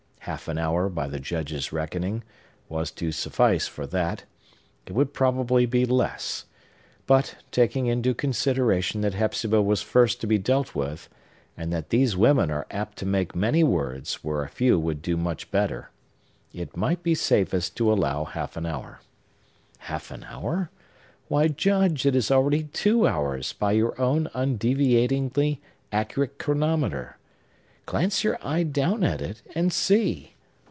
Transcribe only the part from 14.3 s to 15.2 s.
a few would do